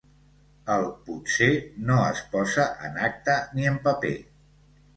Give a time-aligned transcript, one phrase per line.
[0.75, 1.49] El «potser»
[1.91, 4.15] no es posa en acta ni en paper.